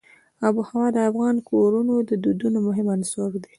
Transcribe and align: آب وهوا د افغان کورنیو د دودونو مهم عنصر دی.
آب 0.47 0.55
وهوا 0.59 0.85
د 0.95 0.97
افغان 1.09 1.35
کورنیو 1.49 2.05
د 2.09 2.11
دودونو 2.23 2.57
مهم 2.67 2.87
عنصر 2.95 3.29
دی. 3.43 3.49